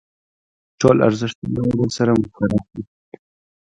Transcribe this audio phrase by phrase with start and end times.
[0.79, 2.83] ټول ارزښتونه یې درسره مشترک دي.